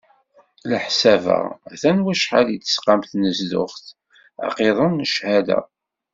[0.69, 1.25] Leḥsab
[1.71, 3.85] a-t-an wacḥal i d-tesqam tnezduɣt,
[4.45, 5.59] aqiḍun n cchada.